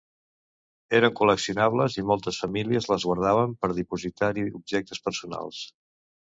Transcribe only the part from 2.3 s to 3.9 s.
famílies les guardaven per